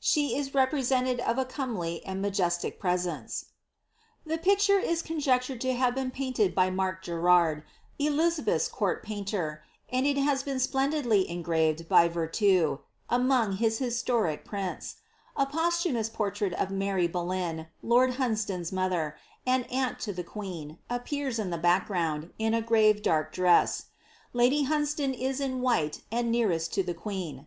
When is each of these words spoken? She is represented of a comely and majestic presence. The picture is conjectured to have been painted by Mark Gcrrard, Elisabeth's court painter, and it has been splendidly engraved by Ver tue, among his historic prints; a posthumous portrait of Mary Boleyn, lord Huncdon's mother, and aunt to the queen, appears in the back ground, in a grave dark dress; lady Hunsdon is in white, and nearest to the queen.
She 0.00 0.34
is 0.34 0.54
represented 0.54 1.20
of 1.20 1.36
a 1.36 1.44
comely 1.44 2.02
and 2.06 2.22
majestic 2.22 2.80
presence. 2.80 3.50
The 4.24 4.38
picture 4.38 4.78
is 4.78 5.02
conjectured 5.02 5.60
to 5.60 5.74
have 5.74 5.94
been 5.94 6.10
painted 6.10 6.54
by 6.54 6.70
Mark 6.70 7.04
Gcrrard, 7.04 7.64
Elisabeth's 7.98 8.66
court 8.66 9.02
painter, 9.02 9.62
and 9.92 10.06
it 10.06 10.16
has 10.16 10.42
been 10.42 10.58
splendidly 10.58 11.28
engraved 11.28 11.86
by 11.86 12.08
Ver 12.08 12.28
tue, 12.28 12.80
among 13.10 13.56
his 13.58 13.76
historic 13.76 14.42
prints; 14.42 14.96
a 15.36 15.44
posthumous 15.44 16.08
portrait 16.08 16.54
of 16.54 16.70
Mary 16.70 17.06
Boleyn, 17.06 17.66
lord 17.82 18.12
Huncdon's 18.14 18.72
mother, 18.72 19.18
and 19.46 19.70
aunt 19.70 19.98
to 20.00 20.14
the 20.14 20.24
queen, 20.24 20.78
appears 20.88 21.38
in 21.38 21.50
the 21.50 21.58
back 21.58 21.88
ground, 21.88 22.32
in 22.38 22.54
a 22.54 22.62
grave 22.62 23.02
dark 23.02 23.32
dress; 23.34 23.84
lady 24.32 24.62
Hunsdon 24.64 25.12
is 25.12 25.40
in 25.40 25.60
white, 25.60 26.00
and 26.10 26.32
nearest 26.32 26.72
to 26.72 26.82
the 26.82 26.94
queen. 26.94 27.46